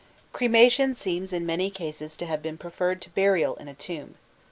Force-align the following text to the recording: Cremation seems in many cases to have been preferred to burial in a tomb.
Cremation 0.33 0.95
seems 0.95 1.31
in 1.31 1.45
many 1.45 1.69
cases 1.69 2.17
to 2.17 2.25
have 2.25 2.41
been 2.41 2.57
preferred 2.57 3.03
to 3.03 3.11
burial 3.11 3.53
in 3.57 3.67
a 3.67 3.75
tomb. 3.75 4.15